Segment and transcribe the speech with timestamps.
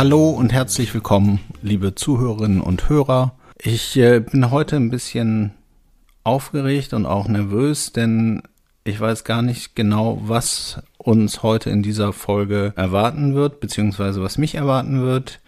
[0.00, 3.34] Hallo und herzlich willkommen, liebe Zuhörerinnen und Hörer.
[3.58, 5.52] Ich äh, bin heute ein bisschen
[6.24, 8.40] aufgeregt und auch nervös, denn
[8.82, 14.38] ich weiß gar nicht genau, was uns heute in dieser Folge erwarten wird, beziehungsweise was
[14.38, 15.40] mich erwarten wird.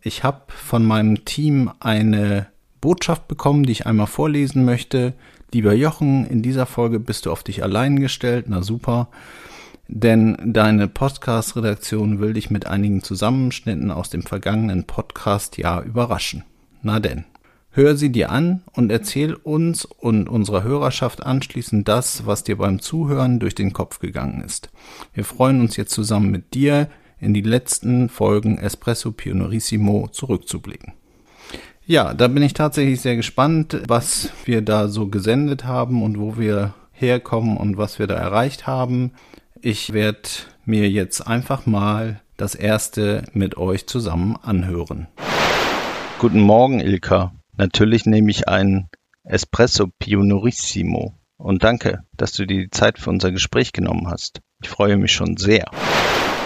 [0.00, 2.46] Ich habe von meinem Team eine
[2.80, 5.12] Botschaft bekommen, die ich einmal vorlesen möchte.
[5.52, 8.46] Lieber Jochen, in dieser Folge bist du auf dich allein gestellt.
[8.48, 9.08] Na super.
[9.88, 16.44] Denn deine Podcast-Redaktion will dich mit einigen Zusammenschnitten aus dem vergangenen Podcast-Jahr überraschen.
[16.82, 17.24] Na denn.
[17.70, 22.80] Hör sie dir an und erzähl uns und unserer Hörerschaft anschließend das, was dir beim
[22.80, 24.70] Zuhören durch den Kopf gegangen ist.
[25.14, 30.92] Wir freuen uns jetzt zusammen mit dir in die letzten Folgen Espresso Pionorissimo zurückzublicken.
[31.86, 36.36] Ja, da bin ich tatsächlich sehr gespannt, was wir da so gesendet haben und wo
[36.36, 39.12] wir herkommen und was wir da erreicht haben.
[39.60, 40.28] Ich werde
[40.64, 45.08] mir jetzt einfach mal das erste mit euch zusammen anhören.
[46.20, 47.32] Guten Morgen, Ilka.
[47.56, 48.88] Natürlich nehme ich ein
[49.24, 51.14] Espresso Pionorissimo.
[51.36, 54.40] Und danke, dass du dir die Zeit für unser Gespräch genommen hast.
[54.62, 55.70] Ich freue mich schon sehr.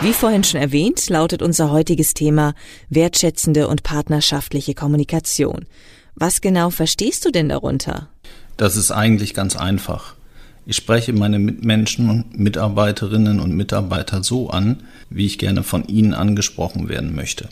[0.01, 2.55] Wie vorhin schon erwähnt, lautet unser heutiges Thema
[2.89, 5.67] wertschätzende und partnerschaftliche Kommunikation.
[6.15, 8.09] Was genau verstehst du denn darunter?
[8.57, 10.15] Das ist eigentlich ganz einfach.
[10.65, 16.15] Ich spreche meine Mitmenschen und Mitarbeiterinnen und Mitarbeiter so an, wie ich gerne von ihnen
[16.15, 17.49] angesprochen werden möchte.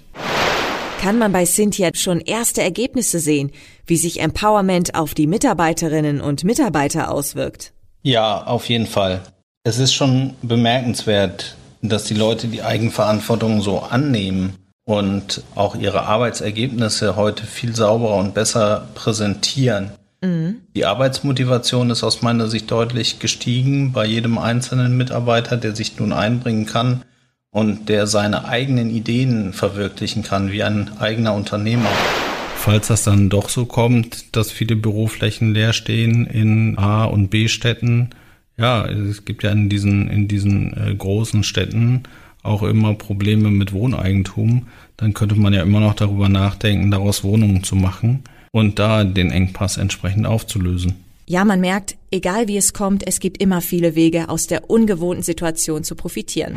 [1.00, 3.50] Kann man bei Cynthia schon erste Ergebnisse sehen,
[3.86, 7.72] wie sich Empowerment auf die Mitarbeiterinnen und Mitarbeiter auswirkt?
[8.02, 9.22] Ja, auf jeden Fall.
[9.64, 17.16] Es ist schon bemerkenswert, dass die Leute die Eigenverantwortung so annehmen und auch ihre Arbeitsergebnisse
[17.16, 19.92] heute viel sauberer und besser präsentieren.
[20.22, 20.56] Mhm.
[20.76, 26.12] Die Arbeitsmotivation ist aus meiner Sicht deutlich gestiegen bei jedem einzelnen Mitarbeiter, der sich nun
[26.12, 27.02] einbringen kann
[27.50, 31.88] und der seine eigenen Ideen verwirklichen kann, wie ein eigener Unternehmer.
[32.56, 38.10] Falls das dann doch so kommt, dass viele Büroflächen leer stehen in A- und B-Städten,
[38.58, 42.02] ja, es gibt ja in diesen, in diesen äh, großen Städten
[42.42, 44.66] auch immer Probleme mit Wohneigentum,
[44.98, 49.30] dann könnte man ja immer noch darüber nachdenken, daraus Wohnungen zu machen und da den
[49.30, 50.96] Engpass entsprechend aufzulösen.
[51.26, 55.22] Ja, man merkt, egal wie es kommt, es gibt immer viele Wege, aus der ungewohnten
[55.22, 56.56] Situation zu profitieren.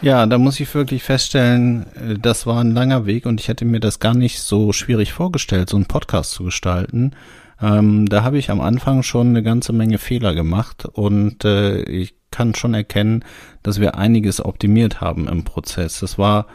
[0.00, 3.64] Ja, da muss ich wirklich feststellen, äh, das war ein langer Weg und ich hätte
[3.64, 7.12] mir das gar nicht so schwierig vorgestellt, so einen Podcast zu gestalten.
[7.60, 12.14] Ähm, da habe ich am Anfang schon eine ganze Menge Fehler gemacht und äh, ich
[12.30, 13.24] kann schon erkennen,
[13.62, 16.00] dass wir einiges optimiert haben im Prozess.
[16.00, 16.46] Das war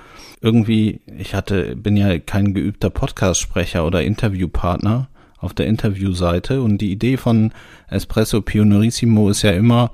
[0.41, 5.09] irgendwie, ich hatte, bin ja kein geübter Podcast-Sprecher oder Interviewpartner
[5.43, 7.51] auf der Interviewseite und die Idee von
[7.89, 9.91] Espresso Pionerissimo ist ja immer,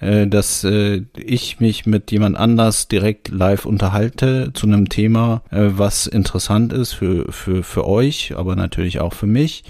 [0.00, 5.70] äh, dass äh, ich mich mit jemand anders direkt live unterhalte zu einem Thema, äh,
[5.72, 9.64] was interessant ist für, für, für euch, aber natürlich auch für mich.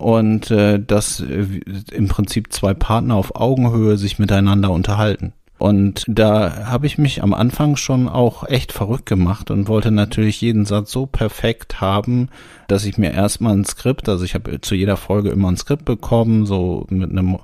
[0.00, 1.46] Und äh, dass äh,
[1.92, 5.34] im Prinzip zwei Partner auf Augenhöhe sich miteinander unterhalten.
[5.58, 10.40] Und da habe ich mich am Anfang schon auch echt verrückt gemacht und wollte natürlich
[10.40, 12.30] jeden Satz so perfekt haben,
[12.66, 15.84] dass ich mir erstmal ein Skript, also ich habe zu jeder Folge immer ein Skript
[15.84, 17.36] bekommen, so mit einem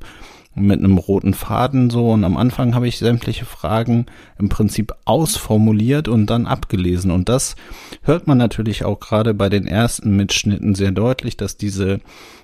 [0.57, 4.07] mit einem roten Faden so und am Anfang habe ich sämtliche Fragen
[4.39, 7.57] im Prinzip ausformuliert und dann abgelesen und das
[8.03, 12.01] hört man natürlich auch gerade bei den ersten Mitschnitten sehr deutlich, dass diese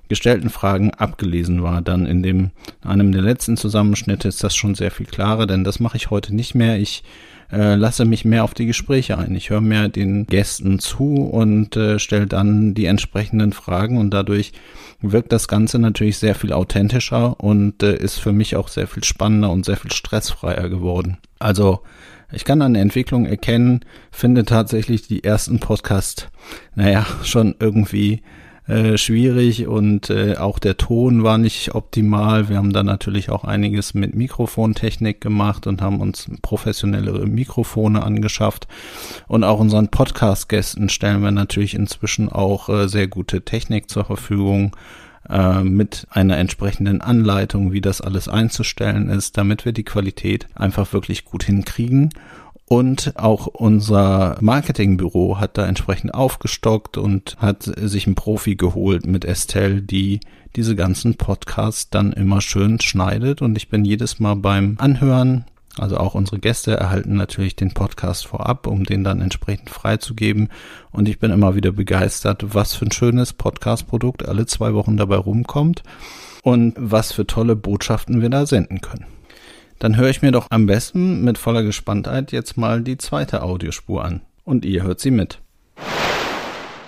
[0.09, 1.81] gestellten Fragen abgelesen war.
[1.81, 2.51] Dann in dem
[2.85, 6.35] einem der letzten Zusammenschnitte ist das schon sehr viel klarer, denn das mache ich heute
[6.35, 6.79] nicht mehr.
[6.79, 7.03] Ich
[7.53, 9.35] äh, lasse mich mehr auf die Gespräche ein.
[9.35, 14.53] Ich höre mehr den Gästen zu und äh, stelle dann die entsprechenden Fragen und dadurch
[15.01, 19.05] wirkt das Ganze natürlich sehr viel authentischer und äh, ist für mich auch sehr viel
[19.05, 21.19] spannender und sehr viel stressfreier geworden.
[21.39, 21.83] Also
[22.33, 23.81] ich kann an Entwicklung erkennen,
[24.11, 26.29] finde tatsächlich die ersten Podcasts,
[26.75, 28.23] naja, schon irgendwie
[28.73, 32.49] äh, schwierig und äh, auch der Ton war nicht optimal.
[32.49, 38.67] Wir haben da natürlich auch einiges mit Mikrofontechnik gemacht und haben uns professionellere Mikrofone angeschafft.
[39.29, 44.75] Und auch unseren Podcast-Gästen stellen wir natürlich inzwischen auch äh, sehr gute Technik zur Verfügung
[45.29, 50.95] äh, mit einer entsprechenden Anleitung, wie das alles einzustellen ist, damit wir die Qualität einfach
[50.95, 52.09] wirklich gut hinkriegen
[52.73, 59.27] Und auch unser Marketingbüro hat da entsprechend aufgestockt und hat sich einen Profi geholt mit
[59.27, 60.21] Estelle, die
[60.57, 63.43] diese ganzen Podcasts dann immer schön schneidet.
[63.43, 65.45] Und ich bin jedes Mal beim Anhören
[65.79, 70.49] also auch unsere Gäste erhalten natürlich den Podcast vorab, um den dann entsprechend freizugeben.
[70.93, 75.17] Und ich bin immer wieder begeistert, was für ein schönes Podcast-Produkt alle zwei Wochen dabei
[75.17, 75.83] rumkommt
[76.43, 79.05] und was für tolle Botschaften wir da senden können.
[79.83, 84.05] Dann höre ich mir doch am besten mit voller Gespanntheit jetzt mal die zweite Audiospur
[84.05, 84.21] an.
[84.45, 85.41] Und ihr hört sie mit.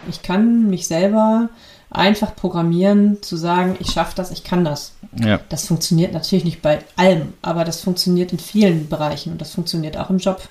[0.09, 1.49] Ich kann mich selber
[1.91, 4.95] einfach programmieren, zu sagen, ich schaffe das, ich kann das.
[5.19, 5.41] Ja.
[5.49, 9.97] Das funktioniert natürlich nicht bei allem, aber das funktioniert in vielen Bereichen und das funktioniert
[9.97, 10.49] auch im Job.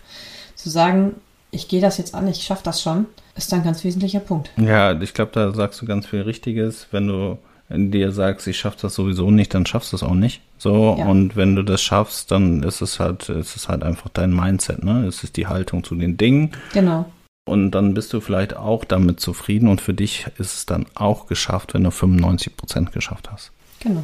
[0.56, 1.16] Zu sagen,
[1.50, 3.06] ich gehe das jetzt an, ich schaffe das schon,
[3.38, 4.52] ist ein ganz wesentlicher Punkt.
[4.58, 6.88] Ja, ich glaube, da sagst du ganz viel Richtiges.
[6.92, 7.38] Wenn du
[7.70, 10.42] dir sagst, ich schaffe das sowieso nicht, dann schaffst du es auch nicht.
[10.58, 11.06] So, ja.
[11.06, 14.84] und wenn du das schaffst, dann ist es halt, ist es halt einfach dein Mindset,
[14.84, 15.06] ne?
[15.06, 16.52] Es ist die Haltung zu den Dingen.
[16.74, 17.06] Genau.
[17.46, 21.28] Und dann bist du vielleicht auch damit zufrieden und für dich ist es dann auch
[21.28, 23.52] geschafft, wenn du 95 Prozent geschafft hast.
[23.82, 24.04] Genau.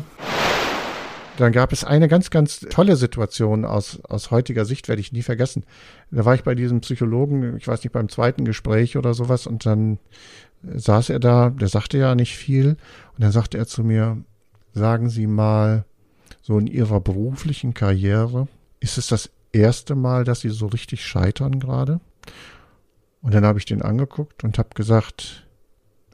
[1.38, 5.22] Dann gab es eine ganz, ganz tolle Situation aus, aus heutiger Sicht, werde ich nie
[5.22, 5.64] vergessen.
[6.12, 9.66] Da war ich bei diesem Psychologen, ich weiß nicht, beim zweiten Gespräch oder sowas und
[9.66, 10.00] dann
[10.64, 12.78] saß er da, der sagte ja nicht viel
[13.14, 14.18] und dann sagte er zu mir,
[14.74, 15.86] sagen Sie mal,
[16.42, 18.48] so in Ihrer beruflichen Karriere,
[18.80, 22.00] ist es das erste Mal, dass Sie so richtig scheitern gerade?
[23.22, 25.48] Und dann habe ich den angeguckt und habe gesagt,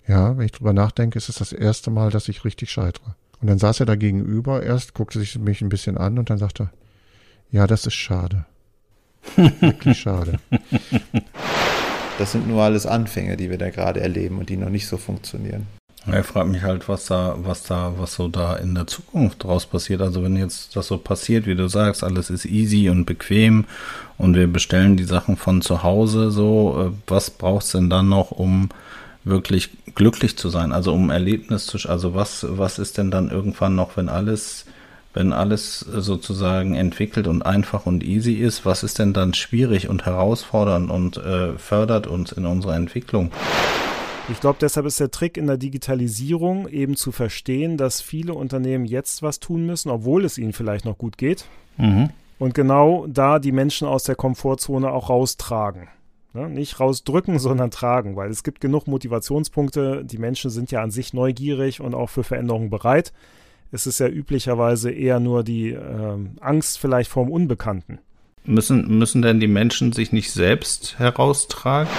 [0.07, 3.15] ja, wenn ich drüber nachdenke, ist es das erste Mal, dass ich richtig scheitere.
[3.41, 6.37] Und dann saß er da gegenüber erst, guckte sich mich ein bisschen an und dann
[6.37, 6.69] sagte,
[7.51, 8.45] ja, das ist schade.
[9.35, 10.39] Wirklich schade.
[12.17, 14.97] Das sind nur alles Anfänge, die wir da gerade erleben und die noch nicht so
[14.97, 15.67] funktionieren.
[16.07, 19.65] Er fragt mich halt, was da, was da, was so da in der Zukunft draus
[19.65, 20.01] passiert.
[20.01, 23.65] Also wenn jetzt das so passiert, wie du sagst, alles ist easy und bequem
[24.17, 28.29] und wir bestellen die Sachen von zu Hause, so, äh, was braucht's denn dann noch,
[28.31, 28.69] um
[29.23, 30.71] wirklich glücklich zu sein?
[30.71, 34.65] Also um Erlebnis zu, also was, was ist denn dann irgendwann noch, wenn alles,
[35.15, 40.05] wenn alles sozusagen entwickelt und einfach und easy ist, was ist denn dann schwierig und
[40.05, 43.31] herausfordernd und äh, fördert uns in unserer Entwicklung?
[44.29, 48.85] Ich glaube, deshalb ist der Trick in der Digitalisierung eben zu verstehen, dass viele Unternehmen
[48.85, 51.45] jetzt was tun müssen, obwohl es ihnen vielleicht noch gut geht.
[51.77, 52.09] Mhm.
[52.37, 55.87] Und genau da die Menschen aus der Komfortzone auch raustragen.
[56.33, 56.49] Ne?
[56.49, 60.03] Nicht rausdrücken, sondern tragen, weil es gibt genug Motivationspunkte.
[60.03, 63.13] Die Menschen sind ja an sich neugierig und auch für Veränderungen bereit.
[63.71, 67.99] Es ist ja üblicherweise eher nur die äh, Angst vielleicht vorm Unbekannten.
[68.45, 71.91] Müssen, müssen denn die Menschen sich nicht selbst heraustragen?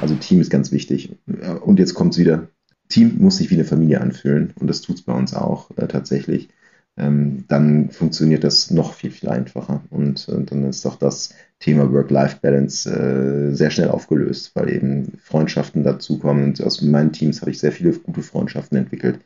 [0.00, 1.16] Also Team ist ganz wichtig.
[1.62, 2.48] Und jetzt kommt es wieder.
[2.88, 5.86] Team muss sich wie eine Familie anfühlen und das tut es bei uns auch äh,
[5.88, 6.48] tatsächlich.
[6.96, 9.82] Ähm, dann funktioniert das noch viel, viel einfacher.
[9.90, 15.82] Und, und dann ist auch das Thema Work-Life-Balance äh, sehr schnell aufgelöst, weil eben Freundschaften
[15.82, 16.44] dazukommen.
[16.44, 19.18] Und aus meinen Teams habe ich sehr viele gute Freundschaften entwickelt.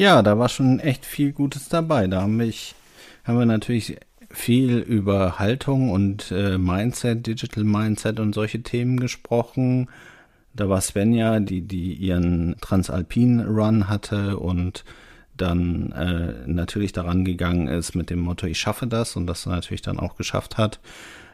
[0.00, 2.06] Ja, da war schon echt viel Gutes dabei.
[2.06, 2.74] Da haben, mich,
[3.22, 3.98] haben wir natürlich
[4.30, 9.90] viel über Haltung und äh, Mindset, Digital Mindset und solche Themen gesprochen.
[10.54, 14.86] Da war Svenja, die, die ihren Transalpin Run hatte und
[15.36, 19.82] dann äh, natürlich daran gegangen ist mit dem Motto, ich schaffe das und das natürlich
[19.82, 20.80] dann auch geschafft hat,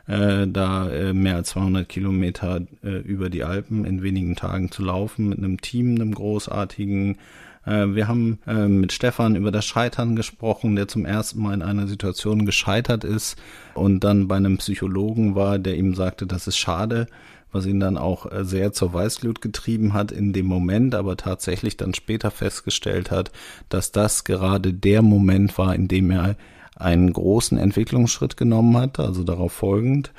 [0.08, 4.82] äh, da äh, mehr als 200 Kilometer äh, über die Alpen in wenigen Tagen zu
[4.82, 7.18] laufen mit einem Team, einem großartigen
[7.66, 11.62] äh, wir haben äh, mit Stefan über das Scheitern gesprochen, der zum ersten Mal in
[11.62, 13.36] einer Situation gescheitert ist
[13.74, 17.06] und dann bei einem Psychologen war, der ihm sagte, das ist schade,
[17.52, 21.76] was ihn dann auch äh, sehr zur Weißglut getrieben hat in dem Moment, aber tatsächlich
[21.76, 23.32] dann später festgestellt hat,
[23.68, 26.36] dass das gerade der Moment war, in dem er
[26.76, 30.12] einen großen Entwicklungsschritt genommen hat, also darauf folgend.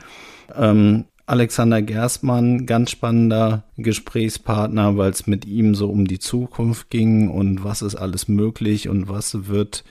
[0.56, 7.28] Ähm, Alexander Gerstmann, ganz spannender Gesprächspartner, weil es mit ihm so um die Zukunft ging
[7.28, 9.84] und was ist alles möglich und was wird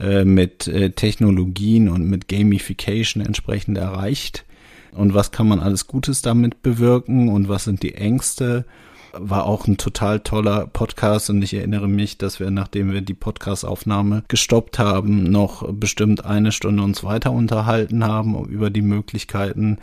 [0.00, 4.44] äh, mit äh, Technologien und mit Gamification entsprechend erreicht
[4.90, 8.64] und was kann man alles Gutes damit bewirken und was sind die Ängste.
[9.12, 13.14] War auch ein total toller Podcast und ich erinnere mich, dass wir, nachdem wir die
[13.14, 19.78] Podcastaufnahme gestoppt haben, noch bestimmt eine Stunde uns weiter unterhalten haben über die Möglichkeiten,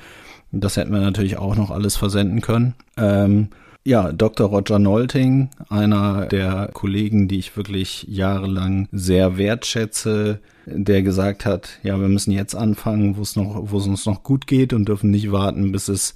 [0.52, 2.76] das hätten wir natürlich auch noch alles versenden können.
[2.96, 3.50] Ähm,
[3.84, 4.50] ja, Dr.
[4.50, 11.98] Roger Nolting, einer der Kollegen, die ich wirklich jahrelang sehr wertschätze, der gesagt hat, ja,
[11.98, 15.10] wir müssen jetzt anfangen, wo es noch, wo es uns noch gut geht und dürfen
[15.10, 16.16] nicht warten, bis es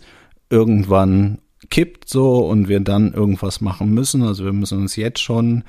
[0.50, 1.38] irgendwann
[1.70, 4.24] kippt so und wir dann irgendwas machen müssen.
[4.24, 5.64] Also wir müssen uns jetzt schon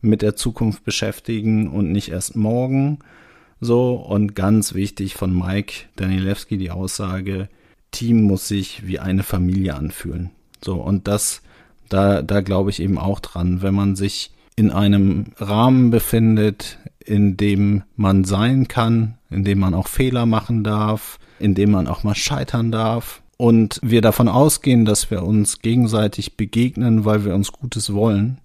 [0.00, 3.00] mit der Zukunft beschäftigen und nicht erst morgen.
[3.60, 7.48] So und ganz wichtig von Mike Danielewski die Aussage,
[7.90, 10.30] Team muss sich wie eine Familie anfühlen.
[10.62, 11.42] So, und das,
[11.88, 17.36] da, da glaube ich eben auch dran, wenn man sich in einem Rahmen befindet, in
[17.36, 22.02] dem man sein kann, in dem man auch Fehler machen darf, in dem man auch
[22.02, 23.22] mal scheitern darf.
[23.36, 28.38] Und wir davon ausgehen, dass wir uns gegenseitig begegnen, weil wir uns Gutes wollen.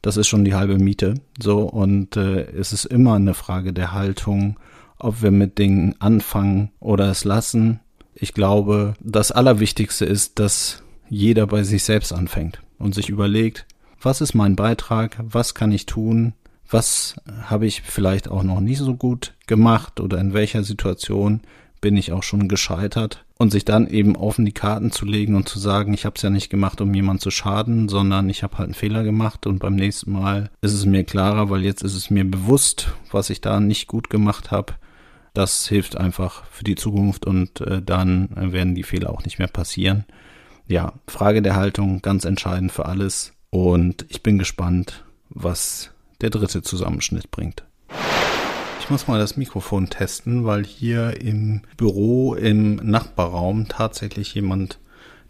[0.00, 1.14] Das ist schon die halbe Miete.
[1.42, 4.56] So, und äh, es ist immer eine Frage der Haltung,
[4.98, 7.80] ob wir mit Dingen anfangen oder es lassen.
[8.20, 13.64] Ich glaube, das Allerwichtigste ist, dass jeder bei sich selbst anfängt und sich überlegt,
[14.02, 16.34] was ist mein Beitrag, was kann ich tun,
[16.68, 21.42] was habe ich vielleicht auch noch nicht so gut gemacht oder in welcher Situation
[21.80, 25.48] bin ich auch schon gescheitert und sich dann eben offen die Karten zu legen und
[25.48, 28.58] zu sagen, ich habe es ja nicht gemacht, um jemand zu schaden, sondern ich habe
[28.58, 31.94] halt einen Fehler gemacht und beim nächsten Mal ist es mir klarer, weil jetzt ist
[31.94, 34.74] es mir bewusst, was ich da nicht gut gemacht habe.
[35.38, 39.46] Das hilft einfach für die Zukunft und äh, dann werden die Fehler auch nicht mehr
[39.46, 40.04] passieren.
[40.66, 43.34] Ja, Frage der Haltung, ganz entscheidend für alles.
[43.48, 45.92] Und ich bin gespannt, was
[46.22, 47.62] der dritte Zusammenschnitt bringt.
[48.80, 54.80] Ich muss mal das Mikrofon testen, weil hier im Büro im Nachbarraum tatsächlich jemand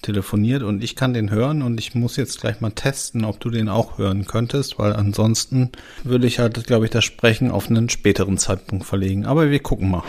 [0.02, 3.50] telefoniert und ich kann den hören und ich muss jetzt gleich mal testen, ob du
[3.50, 5.72] den auch hören könntest, weil ansonsten
[6.04, 9.26] würde ich halt, glaube ich, das Sprechen auf einen späteren Zeitpunkt verlegen.
[9.26, 10.02] Aber wir gucken mal.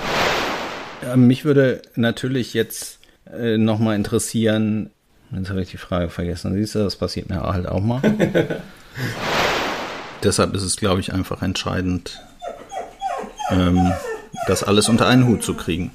[1.01, 2.99] Ja, mich würde natürlich jetzt
[3.31, 4.91] äh, nochmal interessieren,
[5.31, 8.01] jetzt habe ich die Frage vergessen, siehst du, das passiert mir halt auch mal.
[10.23, 12.21] Deshalb ist es, glaube ich, einfach entscheidend,
[13.49, 13.93] ähm,
[14.47, 15.91] das alles unter einen Hut zu kriegen.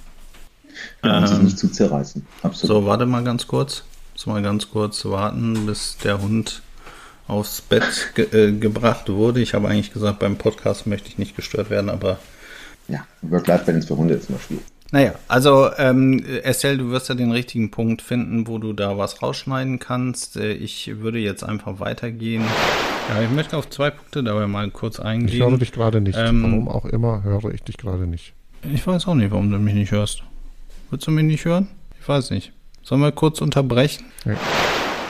[1.03, 2.27] Ja, um ähm, nicht zu zerreißen.
[2.43, 2.77] Absolut.
[2.77, 3.85] So, warte mal ganz kurz.
[4.15, 6.63] Muss mal ganz kurz warten, bis der Hund
[7.27, 9.41] aufs Bett ge äh, gebracht wurde.
[9.41, 12.19] Ich habe eigentlich gesagt, beim Podcast möchte ich nicht gestört werden, aber.
[12.87, 14.65] Ja, Work-Life-Balance für Hunde ist immer schwierig.
[14.93, 19.23] Naja, also ähm, Estelle, du wirst ja den richtigen Punkt finden, wo du da was
[19.23, 20.37] rausschneiden kannst.
[20.37, 22.45] Äh, ich würde jetzt einfach weitergehen.
[23.09, 25.29] Ja, ich möchte auf zwei Punkte dabei mal kurz eingehen.
[25.29, 26.17] Ich höre dich gerade nicht.
[26.17, 28.35] Ähm, warum auch immer höre ich dich gerade nicht.
[28.73, 30.23] Ich weiß auch nicht, warum du mich nicht hörst.
[30.95, 31.67] Willst du mich nicht hören?
[32.01, 32.53] Ich weiß nicht.
[32.85, 34.05] Sollen wir kurz unterbrechen?
[34.25, 34.37] Nee.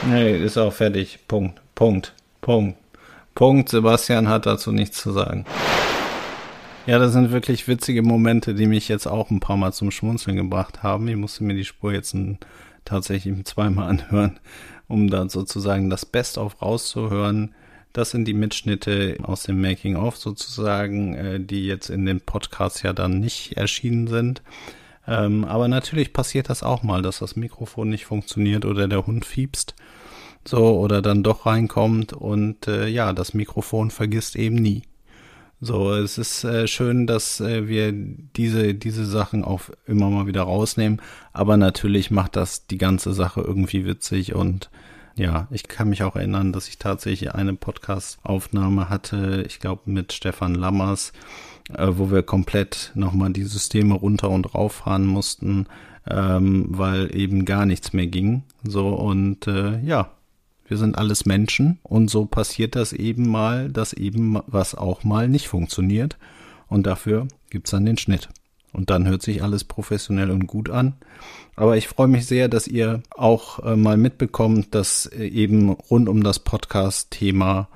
[0.08, 1.18] Nee, ist auch fertig.
[1.28, 1.60] Punkt.
[1.74, 2.14] Punkt.
[2.40, 2.78] Punkt.
[3.34, 3.68] Punkt.
[3.68, 5.44] Sebastian hat dazu nichts zu sagen.
[6.86, 10.38] Ja, das sind wirklich witzige Momente, die mich jetzt auch ein paar Mal zum Schmunzeln
[10.38, 11.06] gebracht haben.
[11.06, 12.38] Ich musste mir die Spur jetzt ein,
[12.86, 14.40] tatsächlich zweimal anhören,
[14.88, 17.54] um dann sozusagen das Best-of rauszuhören.
[17.92, 22.94] Das sind die Mitschnitte aus dem Making-of sozusagen, äh, die jetzt in dem Podcast ja
[22.94, 24.40] dann nicht erschienen sind.
[25.06, 29.24] Ähm, aber natürlich passiert das auch mal, dass das Mikrofon nicht funktioniert oder der Hund
[29.24, 29.74] fiebst.
[30.46, 34.82] So, oder dann doch reinkommt und äh, ja, das Mikrofon vergisst eben nie.
[35.60, 40.42] So, es ist äh, schön, dass äh, wir diese, diese Sachen auch immer mal wieder
[40.42, 41.00] rausnehmen,
[41.32, 44.70] aber natürlich macht das die ganze Sache irgendwie witzig und
[45.16, 50.12] ja, ich kann mich auch erinnern, dass ich tatsächlich eine Podcast-Aufnahme hatte, ich glaube mit
[50.12, 51.12] Stefan Lammers,
[51.70, 55.66] äh, wo wir komplett nochmal die Systeme runter und rauffahren mussten,
[56.08, 58.42] ähm, weil eben gar nichts mehr ging.
[58.62, 60.10] So und äh, ja,
[60.66, 65.28] wir sind alles Menschen und so passiert das eben mal, dass eben was auch mal
[65.28, 66.16] nicht funktioniert.
[66.68, 68.28] Und dafür gibt's dann den Schnitt.
[68.72, 70.94] Und dann hört sich alles professionell und gut an.
[71.54, 76.08] Aber ich freue mich sehr, dass ihr auch äh, mal mitbekommt, dass äh, eben rund
[76.08, 77.68] um das Podcast-Thema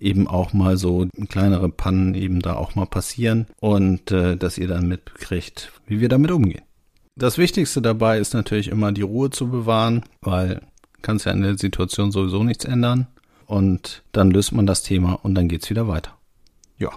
[0.00, 4.68] eben auch mal so kleinere Pannen eben da auch mal passieren und äh, dass ihr
[4.68, 6.62] dann mitkriegt, wie wir damit umgehen.
[7.16, 10.62] Das Wichtigste dabei ist natürlich immer die Ruhe zu bewahren, weil
[11.02, 13.06] kannst ja in der Situation sowieso nichts ändern.
[13.46, 16.16] Und dann löst man das Thema und dann geht's wieder weiter.
[16.78, 16.90] Ja.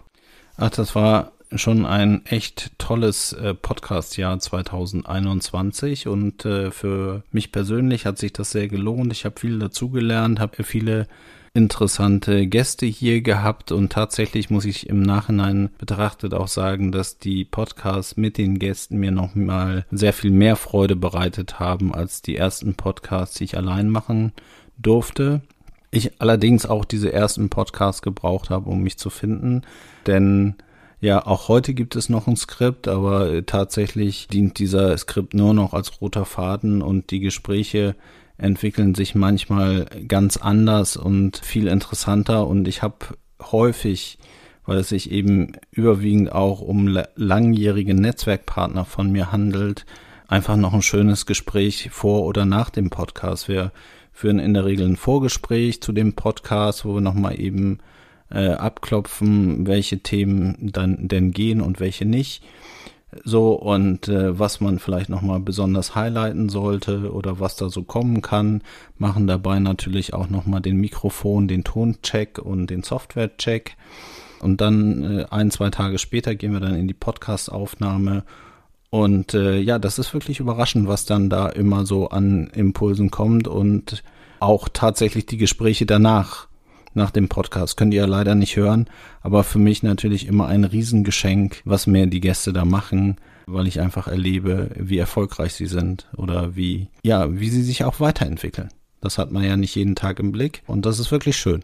[0.55, 8.05] Ach, das war schon ein echt tolles äh, Podcast-Jahr 2021 und äh, für mich persönlich
[8.05, 9.12] hat sich das sehr gelohnt.
[9.12, 11.07] Ich habe viel dazugelernt, habe viele
[11.55, 17.45] interessante Gäste hier gehabt und tatsächlich muss ich im Nachhinein betrachtet auch sagen, dass die
[17.45, 22.74] Podcasts mit den Gästen mir nochmal sehr viel mehr Freude bereitet haben als die ersten
[22.74, 24.31] Podcasts, die ich allein machen
[24.77, 25.41] durfte.
[25.91, 29.62] Ich allerdings auch diese ersten Podcasts gebraucht habe, um mich zu finden,
[30.07, 30.55] denn
[31.01, 35.74] ja, auch heute gibt es noch ein Skript, aber tatsächlich dient dieser Skript nur noch
[35.74, 37.95] als roter Faden und die Gespräche
[38.37, 43.17] entwickeln sich manchmal ganz anders und viel interessanter und ich habe
[43.51, 44.17] häufig,
[44.65, 49.85] weil es sich eben überwiegend auch um langjährige Netzwerkpartner von mir handelt,
[50.27, 53.47] einfach noch ein schönes Gespräch vor oder nach dem Podcast.
[53.47, 53.71] Wir
[54.11, 57.79] führen in der Regel ein Vorgespräch zu dem Podcast, wo wir nochmal eben
[58.31, 62.43] äh, abklopfen, welche Themen dann denn gehen und welche nicht.
[63.24, 68.22] So und äh, was man vielleicht nochmal besonders highlighten sollte oder was da so kommen
[68.22, 68.62] kann,
[68.98, 73.75] machen dabei natürlich auch nochmal den Mikrofon, den Toncheck und den Softwarecheck.
[74.41, 78.24] Und dann äh, ein, zwei Tage später gehen wir dann in die Podcast-Aufnahme.
[78.89, 83.48] Und äh, ja, das ist wirklich überraschend, was dann da immer so an Impulsen kommt
[83.48, 84.03] und
[84.39, 86.48] auch tatsächlich die Gespräche danach
[86.95, 87.77] nach dem Podcast.
[87.77, 88.88] Könnt ihr leider nicht hören,
[89.21, 93.79] aber für mich natürlich immer ein Riesengeschenk, was mir die Gäste da machen, weil ich
[93.79, 98.69] einfach erlebe, wie erfolgreich sie sind oder wie, ja, wie sie sich auch weiterentwickeln.
[99.01, 101.63] Das hat man ja nicht jeden Tag im Blick und das ist wirklich schön.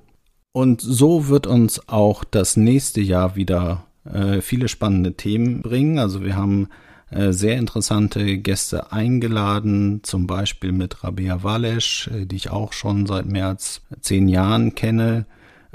[0.52, 6.00] Und so wird uns auch das nächste Jahr wieder äh, viele spannende Themen bringen.
[6.00, 6.70] Also wir haben
[7.12, 13.26] sehr interessante Gäste eingeladen, zum Beispiel mit Rabea Walesch, äh, die ich auch schon seit
[13.26, 15.26] mehr als zehn Jahren kenne.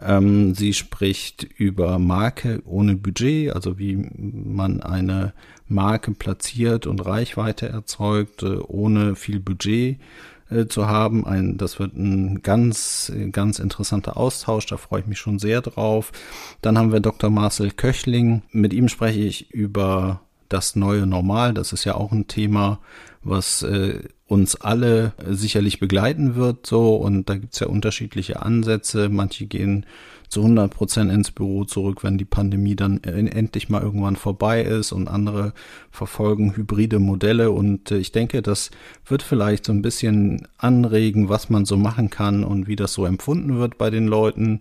[0.01, 5.33] Ähm, sie spricht über Marke ohne Budget, also wie man eine
[5.67, 9.99] Marke platziert und Reichweite erzeugt, äh, ohne viel Budget
[10.69, 11.27] zu haben.
[11.27, 16.13] Ein, das wird ein ganz, ganz interessanter Austausch, da freue ich mich schon sehr drauf.
[16.61, 17.31] Dann haben wir Dr.
[17.31, 18.43] Marcel Köchling.
[18.53, 21.55] Mit ihm spreche ich über das neue Normal.
[21.55, 22.81] Das ist ja auch ein Thema,
[23.23, 26.67] was äh, uns alle sicherlich begleiten wird.
[26.67, 29.09] So und da gibt's ja unterschiedliche Ansätze.
[29.09, 29.87] Manche gehen
[30.29, 34.91] zu 100 Prozent ins Büro zurück, wenn die Pandemie dann endlich mal irgendwann vorbei ist
[34.91, 35.53] und andere
[35.93, 38.73] verfolgen hybride Modelle und äh, ich denke, das
[39.07, 43.07] wird vielleicht so ein bisschen anregen, was man so machen kann und wie das so
[43.07, 44.59] empfunden wird bei den Leuten.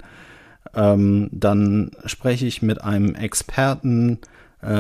[0.75, 4.19] Ähm, dann spreche ich mit einem Experten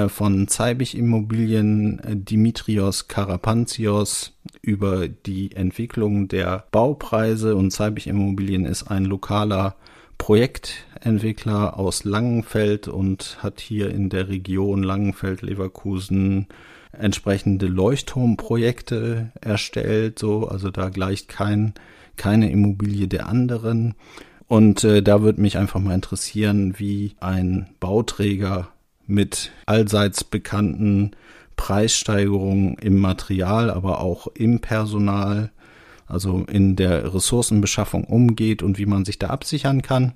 [0.09, 8.83] von Zeibig Immobilien äh, Dimitrios Karapanzios über die Entwicklung der Baupreise und Zeibig Immobilien ist
[8.83, 9.75] ein lokaler
[10.17, 16.47] Projektentwickler aus Langenfeld und hat hier in der Region Langenfeld-Leverkusen
[16.93, 21.73] entsprechende Leuchtturmprojekte erstellt, so, also da gleicht kein,
[22.15, 23.95] keine Immobilie der anderen.
[24.47, 28.72] Und äh, da würde mich einfach mal interessieren, wie ein Bauträger
[29.13, 31.11] mit allseits bekannten
[31.55, 35.51] Preissteigerungen im Material, aber auch im Personal,
[36.07, 40.13] also in der Ressourcenbeschaffung umgeht und wie man sich da absichern kann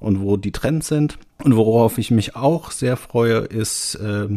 [0.00, 1.18] und wo die Trends sind.
[1.44, 4.28] Und worauf ich mich auch sehr freue, ist, äh,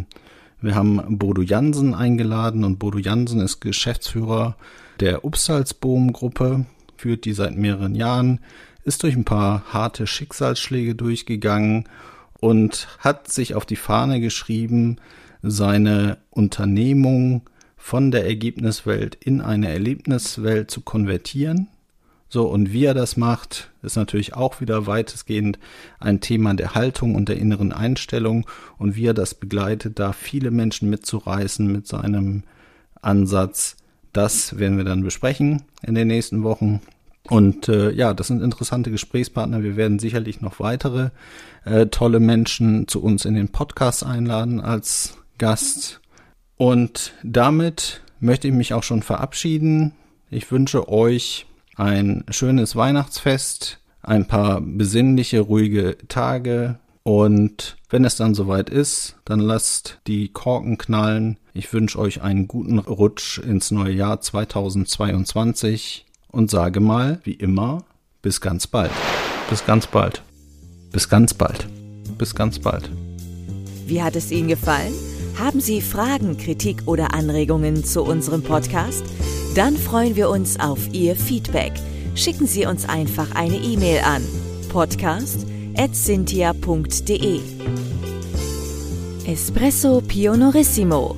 [0.62, 4.56] wir haben Bodo Jansen eingeladen und Bodo Jansen ist Geschäftsführer
[5.00, 6.66] der Upsalzboom-Gruppe,
[6.96, 8.40] führt die seit mehreren Jahren,
[8.84, 11.90] ist durch ein paar harte Schicksalsschläge durchgegangen
[12.46, 14.98] und hat sich auf die Fahne geschrieben,
[15.42, 21.70] seine Unternehmung von der Ergebniswelt in eine Erlebniswelt zu konvertieren.
[22.30, 25.58] So, und wie er das macht, ist natürlich auch wieder weitestgehend
[26.00, 28.46] ein Thema der Haltung und der inneren Einstellung
[28.78, 32.44] und wie er das begleitet, da viele Menschen mitzureißen mit seinem
[33.02, 33.76] Ansatz.
[34.14, 36.80] Das werden wir dann besprechen in den nächsten Wochen.
[37.30, 39.64] Und äh, ja, das sind interessante Gesprächspartner.
[39.64, 41.10] Wir werden sicherlich noch weitere
[41.64, 46.02] äh, tolle Menschen zu uns in den Podcast einladen als Gast.
[46.58, 49.94] Und damit möchte ich mich auch schon verabschieden.
[50.30, 56.80] Ich wünsche euch ein schönes Weihnachtsfest, ein paar besinnliche, ruhige Tage.
[57.04, 61.38] Und wenn es dann soweit ist, dann lasst die Korken knallen.
[61.54, 67.84] Ich wünsche euch einen guten Rutsch ins neue Jahr 2022 und sage mal, wie immer,
[68.22, 68.92] bis ganz bald.
[69.50, 70.22] Bis ganz bald.
[70.92, 71.66] Bis ganz bald.
[72.18, 72.92] Bis ganz bald.
[73.88, 74.94] Wie hat es Ihnen gefallen?
[75.40, 79.04] Haben Sie Fragen, Kritik oder Anregungen zu unserem Podcast?
[79.56, 81.74] Dann freuen wir uns auf Ihr Feedback.
[82.16, 84.22] Schicken Sie uns einfach eine E-Mail an
[84.70, 87.40] podcast.cynthia.de
[89.26, 91.18] Espresso Pionorissimo